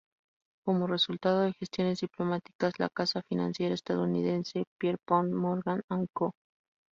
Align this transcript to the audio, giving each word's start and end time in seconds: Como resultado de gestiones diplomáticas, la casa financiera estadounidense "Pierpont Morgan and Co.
Como 0.65 0.87
resultado 0.87 1.41
de 1.41 1.53
gestiones 1.53 2.01
diplomáticas, 2.01 2.79
la 2.79 2.89
casa 2.89 3.21
financiera 3.21 3.75
estadounidense 3.75 4.65
"Pierpont 4.79 5.31
Morgan 5.31 5.83
and 5.91 6.07
Co. 6.11 6.33